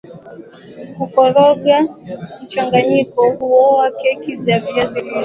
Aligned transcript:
kukoroga 0.95 1.75
mchanganyiko 2.43 3.31
huowa 3.31 3.91
keki 3.91 4.33
ya 4.49 4.59
viazi 4.59 5.01
lishe 5.01 5.17